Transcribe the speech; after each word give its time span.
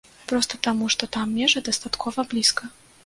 Проста 0.29 0.57
таму, 0.67 0.87
што 0.95 1.09
там 1.17 1.35
межы 1.41 1.63
дастаткова 1.69 2.27
блізка. 2.33 2.63